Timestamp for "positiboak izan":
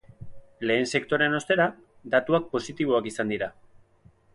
2.57-3.33